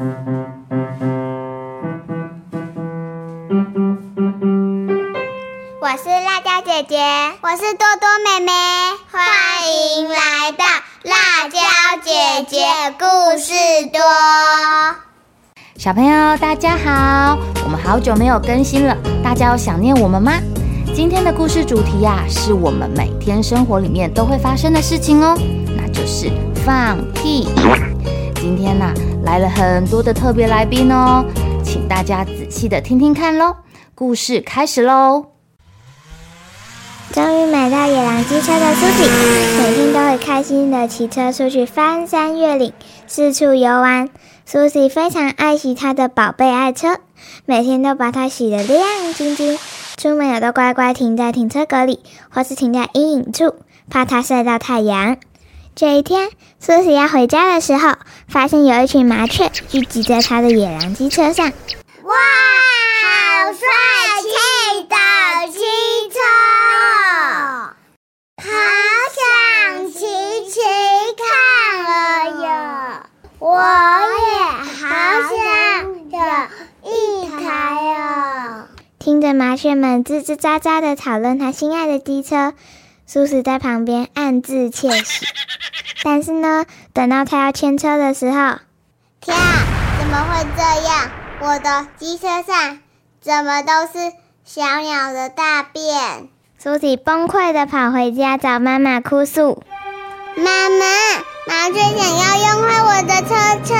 [0.00, 0.06] 我
[5.98, 6.96] 是辣椒姐姐，
[7.42, 8.50] 我是多多妹妹，
[9.12, 9.20] 欢
[9.68, 10.64] 迎来到
[11.02, 11.58] 辣椒
[12.02, 12.64] 姐姐
[12.98, 13.04] 故
[13.38, 13.52] 事
[13.92, 14.00] 多。
[15.76, 17.36] 小朋友，大家好！
[17.62, 20.32] 我们好久没有更新了，大家有想念我们吗？
[20.94, 25.36] 今天的故事主题呀、是我们每天生活里面都会发生的事情哦，
[25.76, 26.32] 那就是
[26.64, 27.50] 放屁。
[28.36, 28.94] 今天呐、
[29.24, 31.24] 来了很多的特别来宾哦，
[31.62, 33.54] 请大家仔细的听听看喽。
[33.94, 35.26] 故事开始喽！
[37.12, 39.10] 终于买到野狼机车的苏喜，
[39.58, 42.72] 每天都会开心的骑车出去翻山越岭，
[43.06, 44.08] 四处游玩。
[44.46, 46.96] 苏喜非常爱惜她的宝贝爱车，
[47.44, 48.80] 每天都把它洗得亮
[49.14, 49.58] 晶晶，
[49.96, 52.00] 出门也都乖乖停在停车格里，
[52.30, 53.54] 或是停在阴影处，
[53.90, 55.18] 怕它晒到太阳。
[55.80, 57.94] 这一天，苏喜要回家的时候，
[58.28, 61.46] 发现有一群麻雀聚集在他的野狼机车上。
[62.02, 62.14] 哇，
[63.02, 63.66] 好帅
[64.20, 64.28] 气
[64.82, 64.96] 的
[65.50, 65.60] 机
[66.10, 66.20] 车！
[68.42, 68.44] 好
[69.16, 70.00] 想骑
[70.50, 70.60] 骑
[71.16, 71.24] 看
[71.82, 73.00] 了哟！
[73.38, 74.36] 我也
[74.84, 74.84] 好
[75.30, 75.32] 想
[76.10, 76.20] 有
[76.90, 76.90] 一
[77.42, 77.46] 台
[77.96, 78.68] 哦。
[78.98, 82.52] 听着麻雀们吱吱喳喳的讨论他心爱的机车，
[83.06, 85.24] 苏轼在旁边暗自窃喜。
[86.02, 88.58] 但是呢，等到他要牵车的时候，
[89.20, 89.64] 天啊，
[89.98, 91.10] 怎么会这样？
[91.40, 92.78] 我的机车上
[93.20, 94.12] 怎么都是
[94.44, 96.28] 小鸟的大便？
[96.58, 99.62] 苏喜崩溃的跑回家找妈妈哭诉
[100.36, 100.84] ：“妈妈，
[101.46, 103.74] 麻雀想要用坏我的车车。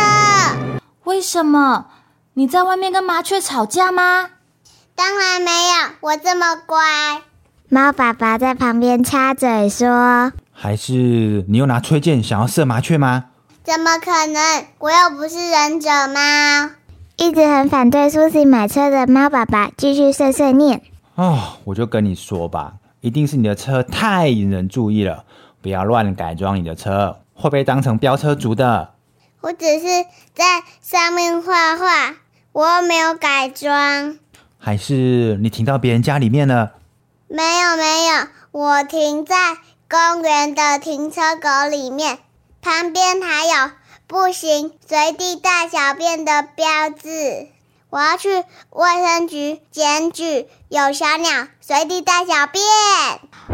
[1.04, 1.86] 为什么
[2.34, 4.30] 你在外面跟麻雀吵架吗？
[4.94, 6.78] 当然没有，我这么乖。”
[7.68, 10.92] 猫爸爸在旁边插嘴说还是
[11.48, 13.30] 你又拿吹箭想要射麻雀吗
[13.64, 14.66] ？：“怎么可能？
[14.78, 16.72] 我又不是忍者猫。”
[17.16, 20.82] 一直很反对苏西买车的猫爸爸继续碎碎念。
[21.14, 25.24] 哦，我就跟你说吧，一定是你的车太引人注意了，
[25.62, 28.92] 不要乱改装你的车，会被当成飙车族的。
[29.40, 29.86] 我只是
[30.34, 32.16] 在上面画画，
[32.52, 34.18] 我又没有改装。
[34.58, 36.72] 还是你停到别人家里面了？
[37.28, 39.34] 没有没有，我停在
[39.90, 42.18] 公园的停车格里面，
[42.62, 43.72] 旁边还有
[44.06, 47.48] 不行随地大小便的标志。
[47.90, 48.28] 我要去
[48.70, 52.62] 卫生局检举有小鸟随地大小便。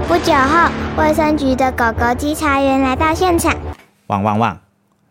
[0.06, 3.56] 不久后，卫生局的狗狗稽查员来到现场。
[4.08, 4.60] 汪汪汪！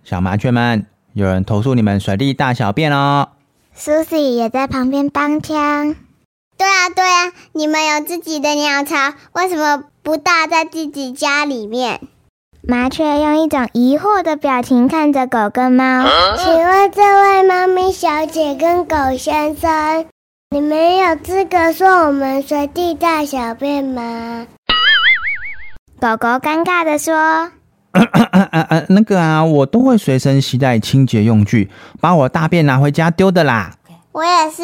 [0.03, 3.29] 小麻雀们，有人投诉你们随地大小便哦。
[3.75, 5.95] Susie 也在旁边帮腔。
[6.55, 11.99] 对啊，对啊，你们有自己的鸟巢，为什么不大在自己家里面？
[12.61, 16.05] 麻雀用一种疑惑的表情看着狗跟猫。
[16.37, 20.05] 请问这位猫咪小姐跟狗先生，
[20.51, 24.45] 你们有资格说我们随地大小便吗？
[25.99, 27.49] 狗狗尴尬的说啊
[27.91, 28.83] 啊啊！
[28.89, 33.71] 那个啊，我都会随身携带清洁用具，把我大便拿回家丢的啦。
[34.13, 34.61] ：“我也是，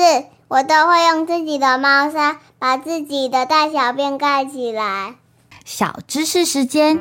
[0.49, 5.15] 我都会用自己的猫砂把自己的大小便盖起来。”
[5.65, 6.99] 小知识时间，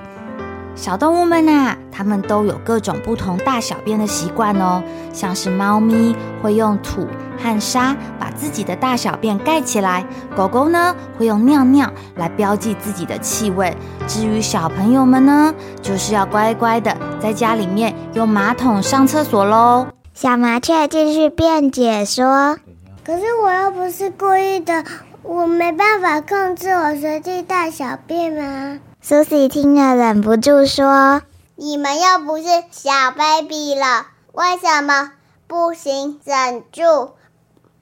[0.75, 4.83] 小动物们呐、它们都有各种不同大小便的习惯哦。
[5.13, 7.07] 像是猫咪会用土
[7.39, 10.07] 和沙把自己的大小便盖起来，
[10.37, 13.77] 狗狗呢会用尿尿来标记自己的气味。
[14.07, 19.89] 至于小朋友们呢，就是要乖乖的在家里面用马桶上厕所喽。
[20.15, 22.59] 小麻雀继续辩解说
[23.05, 24.85] ：“可是我又不是故意的，
[25.23, 31.23] 我没办法控制我随地大小便吗？”苏西听了忍不住说
[31.57, 35.13] ：“你们又不是小 baby 了，为什么
[35.47, 37.13] 不行忍住，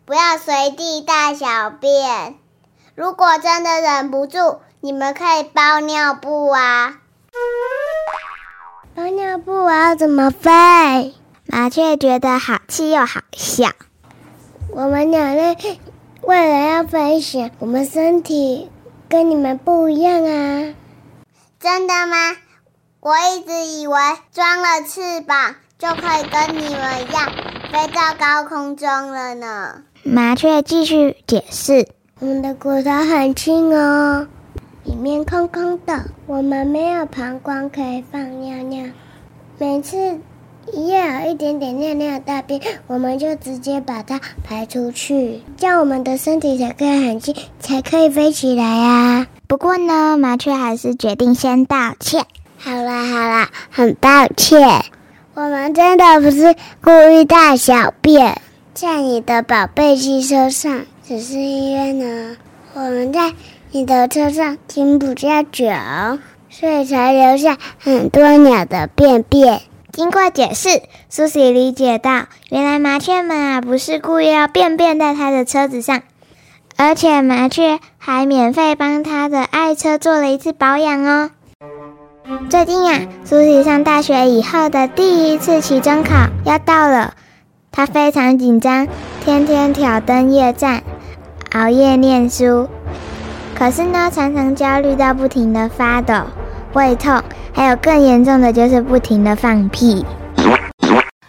[0.04, 2.36] 不要随地大小便？
[2.94, 6.98] 如果真的忍不住，你们可以包尿布啊。”
[8.94, 11.14] 包尿布我要怎么飞？
[11.46, 13.70] 麻雀觉得好气又好笑。
[14.70, 15.54] 我们鸟类
[16.28, 18.68] 为了要飞翔，我们身体
[19.08, 20.74] 跟你们不一样啊。
[21.58, 22.36] 真的吗？
[23.00, 23.96] 我一直以为
[24.30, 27.32] 装了翅膀就可以跟你们一样
[27.72, 29.84] 飞到高空中了呢。
[30.02, 31.88] 麻雀继续解释
[32.20, 34.28] ：“我们的骨头很轻哦，
[34.84, 38.86] 里面空空的，我们没有膀胱可以放尿尿。
[39.56, 40.20] 每次
[40.72, 52.24] 一有一点点尿尿大便，我们就直接把它排出去，这样我们的身体才可以很轻，才可以飞起来呀、不过呢，麻雀还是决定先道歉。
[52.58, 54.84] 好啦好啦，很抱歉，
[55.34, 58.40] 我们真的不是故意大小便，
[58.74, 62.36] 在你的宝贝汽车上，只是因为呢，
[62.74, 63.32] 我们在
[63.70, 65.66] 你的车上停比较久，
[66.50, 69.62] 所以才留下很多鸟的便便。
[69.98, 76.02] 经过解释，苏西理解到，原来麻雀们啊不是故意要便便在他的车子上，
[76.76, 81.30] 而且麻雀还免费帮他的爱车做了一次保养哦。
[82.48, 87.14] 最近啊，苏西上大学以后的第一次期中考要到了，
[87.72, 88.86] 他非常紧张，
[89.24, 90.84] 天天挑灯夜战，
[91.54, 92.68] 熬夜念书。
[93.56, 96.14] 可是呢，常常焦虑到不停的发抖、
[96.74, 97.20] 胃痛，
[97.58, 100.06] 还有更严重的就是不停的放屁。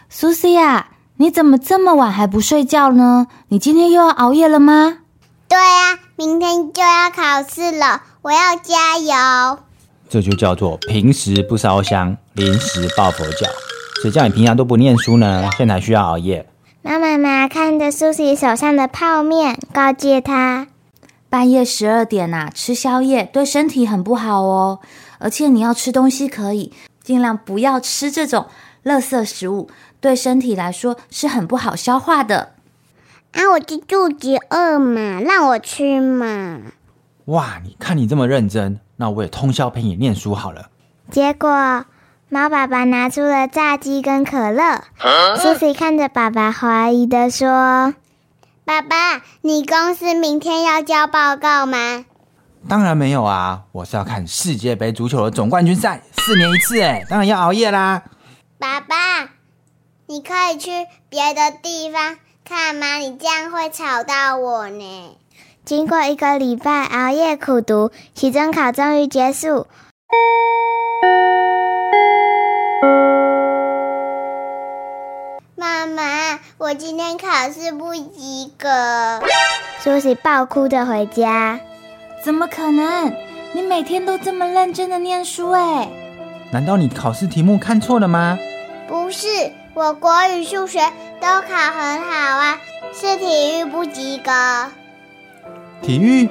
[0.09, 3.25] 苏西啊，你怎么这么晚还不睡觉呢？
[3.47, 4.99] 你今天又要熬夜了吗？
[5.47, 9.57] 对啊，明天就要考试了，我要加油。
[10.07, 13.47] 这就叫做平时不烧香，临时抱佛脚。
[14.03, 15.49] 谁叫你平常都不念书呢？
[15.57, 16.47] 现在还需要熬夜？
[16.83, 20.67] 妈妈妈看着苏西手上的泡面，告诫他：
[21.29, 24.79] 半夜十二点呐，吃宵夜对身体很不好哦。
[25.19, 26.73] 而且你要吃东西可以，
[27.03, 28.47] 尽量不要吃这种
[28.83, 32.53] 垃圾食物，对身体来说是很不好消化的。
[33.33, 36.61] 啊，我就肚子饿嘛，让我吃嘛。
[37.25, 38.79] 哇，你看你这么认真。
[38.95, 40.69] 那我也通宵陪你念书好了。
[41.09, 41.85] 结果，
[42.27, 44.83] 猫爸爸拿出了炸鸡跟可乐。
[45.37, 47.93] 苏西看着爸爸，怀疑的说
[48.69, 52.05] ：“爸爸，你公司明天要交报告吗
[52.69, 58.03] ？”“当然没有啊，我是要看世界杯足球的总冠军赛，四年一次，哎，当然要熬夜啦。
[58.59, 59.31] ”“爸爸，
[60.05, 60.69] 你可以去
[61.09, 62.97] 别的地方看吗？
[62.97, 65.17] 你这样会吵到我呢。”
[65.65, 69.65] 经过一个礼拜熬夜苦读，期中考终于结束。
[76.57, 79.21] 我今天考试不及格。
[79.79, 81.59] 苏西爆哭着回家。
[82.23, 83.13] 怎么可能？
[83.53, 85.89] 你每天都这么认真的念书哎？
[86.51, 88.37] 难道你考试题目看错了吗？
[88.87, 89.27] 不是，
[89.73, 90.79] 我国语、数学
[91.21, 92.59] 都考很好啊，
[92.93, 94.31] 是体育不及格。
[95.81, 96.29] 体育？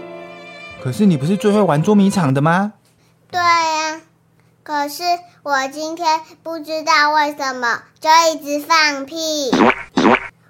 [0.82, 2.74] 可是你不是最会玩捉迷藏的吗？
[3.30, 4.00] 对呀，
[4.69, 5.03] 可是
[5.44, 9.50] 我今天不知道为什么就一直放屁。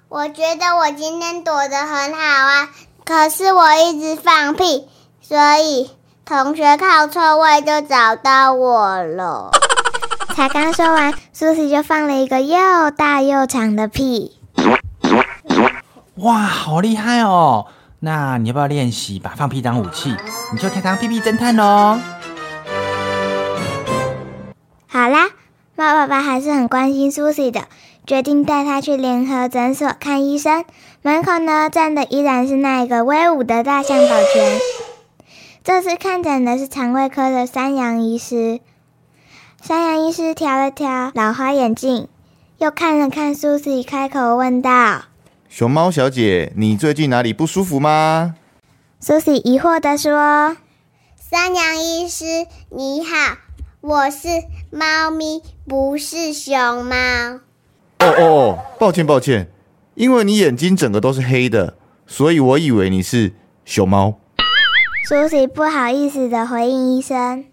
[0.09, 2.67] 我觉得我今天躲得很好啊，
[3.05, 4.89] 可是我一直放屁，
[5.21, 5.89] 所以
[6.25, 9.51] 同学靠臭味就找到我了。
[10.35, 14.37] 才刚说完，苏西就放了一个又大又长的屁。
[16.15, 17.67] 哇，好厉害哦！
[18.01, 20.13] 那你要不要练习把放屁当武器？
[20.51, 21.97] 你就可以当屁屁侦探喽。
[25.09, 25.31] 好啦，
[25.75, 27.67] 猫爸爸还是很关心苏西的，
[28.05, 30.65] 决定带他去联合诊所看医生。
[31.01, 34.59] 门口呢站的依然是那一个威武的大象保全。
[35.63, 38.59] 这次看诊的是肠胃科的山羊医师。
[39.63, 42.07] 山羊医师调了调老花眼镜，
[42.59, 45.05] 又看了看苏西，开口问道。
[45.49, 48.35] 熊猫小姐，你最近哪里不舒服吗？
[48.99, 50.55] 苏西疑惑的说
[51.17, 53.37] ：“山羊医师，你好，
[53.81, 54.27] 我是
[54.71, 56.95] 猫咪，不是熊猫。”
[57.99, 59.49] 哦哦哦，抱歉抱歉，
[59.95, 61.75] 因为你眼睛整个都是黑的，
[62.07, 63.33] 所以我以为你是
[63.65, 64.19] 熊猫。
[65.07, 67.45] 苏西不好意思的回应医生：“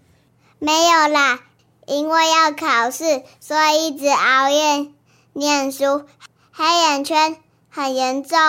[0.59, 1.39] 没有啦，
[1.85, 4.87] 因为要考试，所以一直熬夜
[5.33, 6.03] 念书，
[6.51, 7.37] 黑眼圈。”
[7.69, 8.39] 很严重，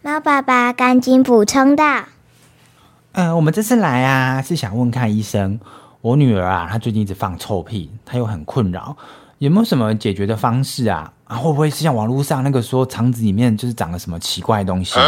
[0.00, 2.04] 猫爸爸赶紧补充道
[3.10, 5.58] ：“嗯，我们这次来啊，是想问看医生，
[6.00, 8.96] 我女儿啊，她最近一直放臭屁，她又很困扰，
[9.38, 11.12] 有没有什么解决的方式啊？
[11.24, 14.98] 啊，会不会是像网络上那个说肠子里面就是长了什么奇怪的东西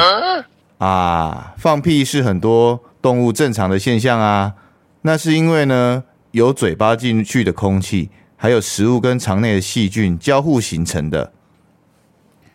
[0.79, 1.55] 啊？
[1.57, 4.55] 放屁是很多动物正常的现象啊，
[5.03, 11.33] 那是因为呢，有嘴巴进去的空气，还有食物跟肠内的细菌交互形成的。”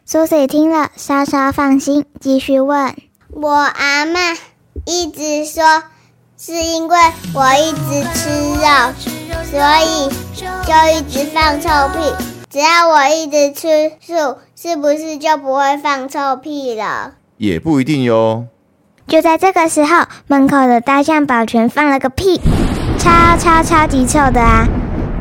[0.06, 2.96] 苏水听了，稍稍放心，继续问
[3.34, 4.20] ：“我阿妈
[4.86, 5.64] 一直说，
[6.38, 6.98] 是因为
[7.34, 8.94] 我一直吃肉，
[9.46, 10.10] 所以
[10.66, 12.14] 就一直放臭屁。
[12.50, 18.48] 只要我一直吃素，是不是就不会放臭屁了？”也不一定哟。
[19.08, 22.42] 就在这个时候，门口的大象保全放了个屁，
[23.00, 24.68] 超超超级臭的啊！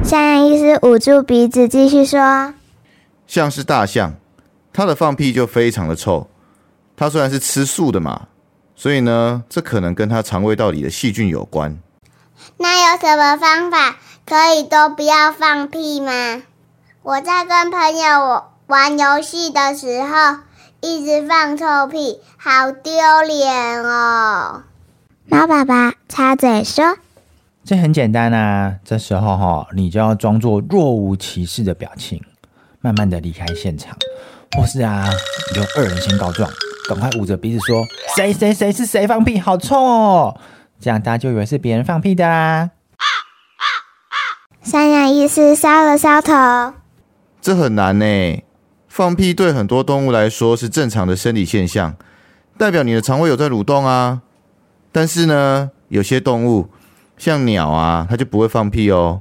[0.02, 2.54] 山羊医师捂住鼻子，继续说
[3.28, 4.14] ：“像是大象。”
[4.72, 6.26] 它的放屁就非常的臭，
[6.96, 8.22] 它虽然是吃素的嘛，
[8.76, 11.78] 所以呢，这可能跟他肠胃道里的细菌有关。
[12.58, 16.42] 那有什么方法可以都不要放屁吗？
[17.02, 20.38] 我在跟朋友玩游戏的时候，
[20.80, 22.92] 一直放臭屁，好丢
[23.26, 24.62] 脸哦。
[25.26, 26.96] 猫爸爸插嘴说
[27.64, 32.22] ：“这很简单啊，这时候哈，你就要装作若无其事的表情，
[32.80, 33.96] 慢慢的离开现场，
[34.56, 35.08] 或是啊，
[35.50, 36.50] 你就二人先告状，
[36.88, 37.84] 赶快捂着鼻子说
[38.16, 40.36] 谁谁谁是谁放屁，好臭哦，
[40.80, 42.70] 这样大家就以为是别人放屁的啦。”
[44.62, 46.74] 山羊医师搔了搔头，
[47.40, 48.42] 这很难呢。
[48.88, 51.96] 放屁对很多动物来说是正常的生理现象，
[52.56, 54.22] 代表你的肠胃有在蠕动啊。
[54.90, 56.70] 但是呢，有些动物
[57.18, 59.20] 像鸟啊，它就不会放屁哦。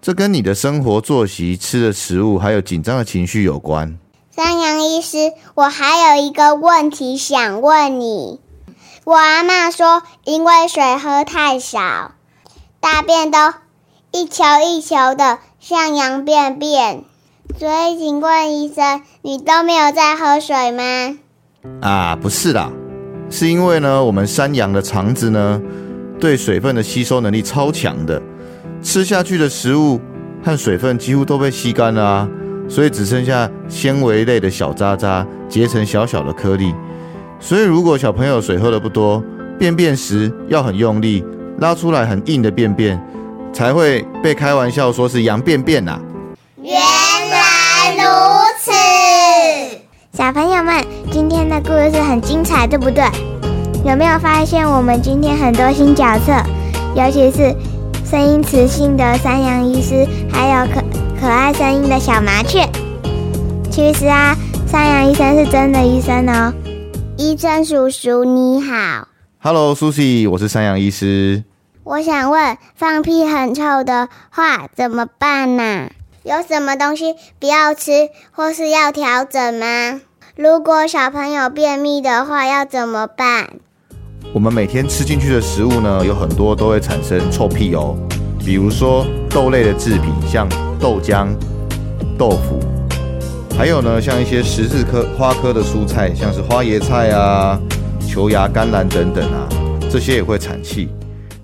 [0.00, 3.98] 这跟你的生活作息、吃的食物还有紧张的情绪有关。
[4.36, 8.38] 山羊医师，我还有一个问题想问你。
[9.04, 12.12] 我阿妈说，因为水喝太少，
[12.78, 13.38] 大便都。
[14.12, 17.04] 一球一球的像羊便便，
[17.58, 21.16] 所以请问医生，你都没有在喝水吗？
[21.80, 22.70] 啊，不是啦，
[23.30, 25.58] 是因为呢，我们山羊的肠子呢，
[26.20, 28.20] 对水分的吸收能力超强的，
[28.82, 29.98] 吃下去的食物
[30.44, 32.28] 和水分几乎都被吸干了，
[32.68, 36.74] 所以只剩下纤维类的小渣渣结成小小的颗粒。
[37.38, 39.22] 所以如果小朋友水喝的不多，
[39.58, 41.24] 便便时要很用力
[41.58, 43.00] 拉出来很硬的便便。
[43.52, 45.98] 才会被开玩笑说是羊便便呐。
[46.60, 48.02] 原来如
[48.60, 48.70] 此，
[50.12, 53.02] 小朋友们，今天的故事很精彩，对不对？
[53.82, 56.34] 有没有发现我们今天很多新角色，
[56.94, 57.54] 尤其是
[58.04, 60.82] 声音磁性的山羊医师，还有可
[61.26, 62.64] 可爱声音的小麻雀。
[63.68, 64.36] 其实啊，
[64.70, 66.54] 山羊医生是真的医生哦。
[67.16, 69.08] 医生叔叔你好
[69.40, 71.42] ，Hello，Susie，我是山羊医师。
[71.82, 75.90] 我想问，放屁很臭的话怎么办呢？
[76.22, 80.00] 有什么东西不要吃或是要调整吗？
[80.36, 83.50] 如果小朋友便秘的话要怎么办？
[84.32, 87.98] 我们每天吃进去的食物呢，有很多都会产生臭屁哦。
[88.46, 90.48] 比如说豆类的制品，像
[90.78, 91.26] 豆浆、
[92.16, 92.60] 豆腐，
[93.58, 97.60] 还有呢，像一些十字科花科的蔬菜，像是花椰菜啊、
[98.08, 99.48] 球芽甘蓝等等啊，
[99.90, 100.88] 这些也会产气。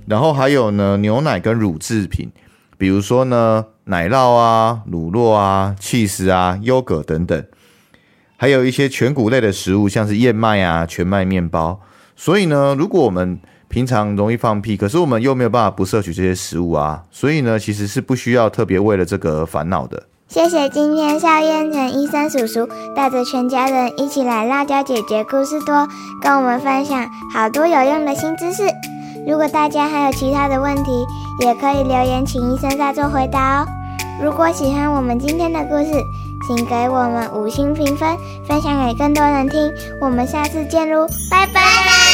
[0.06, 2.30] 然后还有呢，牛奶跟乳制品，
[2.78, 7.44] 比如说呢，奶酪啊、乳酪啊、气司啊、优格等等，
[8.37, 11.80] 还有一些全谷类的食物，像是燕麦啊、全麦面包。
[12.14, 13.40] 所以呢，如果我们
[13.73, 20.02] 平常容易放屁，可是我们又没有办法不摄取这些食物啊，所以呢，其实是不需要特别为了这个烦恼的。
[20.29, 25.88] 谢谢今天邵燕成医生叔叔带着全家人一起来辣椒姐姐故事多，
[26.21, 28.62] 跟我们分享好多有用的新知识。
[29.26, 31.07] 如果大家还有其他的问题，
[31.41, 33.67] 也可以留言，请医生再做回答哦。
[34.23, 35.93] 如果喜欢我们今天的故事，
[36.47, 39.73] 请给我们五星评分，分享给更多人听。
[39.99, 42.12] 我们下次见喽，拜拜。